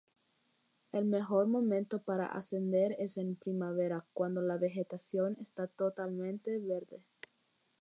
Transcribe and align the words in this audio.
El 0.91 1.05
mejor 1.05 1.45
momento 1.45 2.01
para 2.01 2.25
ascender 2.25 2.95
es 2.97 3.17
en 3.19 3.35
primavera 3.35 4.03
cuando 4.13 4.41
la 4.41 4.57
vegetación 4.57 5.37
está 5.39 5.67
totalmente 5.67 6.57
verde. 6.57 7.03